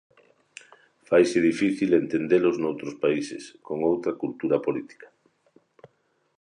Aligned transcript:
Faise 1.09 1.39
difícil 1.49 1.89
entendelos 2.01 2.55
noutros 2.61 2.95
países, 3.03 3.43
con 3.67 3.77
outra 3.91 4.13
cultura 4.21 4.57
política. 4.65 5.07